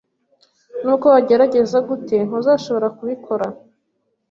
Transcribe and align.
Nubwo 0.83 1.05
wagerageza 1.13 1.77
gute, 1.87 2.17
ntuzashobora 2.27 2.87
kubikora 2.97 3.45